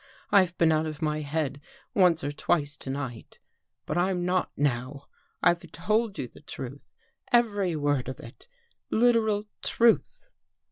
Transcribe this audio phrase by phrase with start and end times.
[0.31, 1.61] I've been out of my head
[1.93, 3.37] once or twice to night,
[3.85, 5.05] but* I'm not now.
[5.43, 6.91] I've told you the truth.
[7.31, 8.47] Every word of it—
[8.89, 10.29] literal truth."